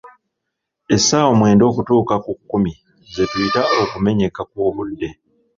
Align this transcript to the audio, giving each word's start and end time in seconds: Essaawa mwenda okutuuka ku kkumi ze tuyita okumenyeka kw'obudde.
Essaawa 0.95 1.31
mwenda 1.39 1.63
okutuuka 1.71 2.15
ku 2.25 2.31
kkumi 2.37 2.73
ze 3.13 3.25
tuyita 3.31 3.61
okumenyeka 3.81 4.41
kw'obudde. 4.49 5.09